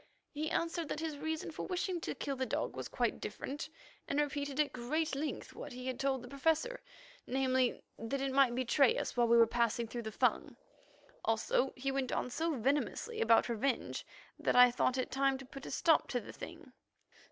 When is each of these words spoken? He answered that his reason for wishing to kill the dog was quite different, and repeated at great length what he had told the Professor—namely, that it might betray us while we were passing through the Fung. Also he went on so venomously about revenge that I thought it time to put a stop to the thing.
He 0.31 0.49
answered 0.49 0.89
that 0.89 0.99
his 0.99 1.19
reason 1.19 1.51
for 1.51 1.67
wishing 1.67 2.01
to 2.01 2.15
kill 2.15 2.35
the 2.35 2.43
dog 2.47 2.75
was 2.75 2.87
quite 2.87 3.21
different, 3.21 3.69
and 4.07 4.19
repeated 4.19 4.59
at 4.59 4.73
great 4.73 5.13
length 5.13 5.53
what 5.53 5.73
he 5.73 5.85
had 5.85 5.99
told 5.99 6.23
the 6.23 6.27
Professor—namely, 6.27 7.83
that 7.99 8.19
it 8.19 8.31
might 8.33 8.55
betray 8.55 8.97
us 8.97 9.15
while 9.15 9.27
we 9.27 9.37
were 9.37 9.45
passing 9.45 9.87
through 9.87 10.01
the 10.01 10.11
Fung. 10.11 10.55
Also 11.23 11.71
he 11.75 11.91
went 11.91 12.11
on 12.11 12.31
so 12.31 12.55
venomously 12.55 13.21
about 13.21 13.47
revenge 13.47 14.03
that 14.39 14.55
I 14.55 14.71
thought 14.71 14.97
it 14.97 15.11
time 15.11 15.37
to 15.37 15.45
put 15.45 15.67
a 15.67 15.69
stop 15.69 16.07
to 16.07 16.19
the 16.19 16.33
thing. 16.33 16.73